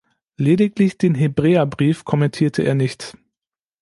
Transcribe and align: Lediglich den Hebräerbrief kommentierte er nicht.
Lediglich 0.39 0.97
den 0.97 1.13
Hebräerbrief 1.13 2.05
kommentierte 2.05 2.63
er 2.63 2.73
nicht. 2.73 3.15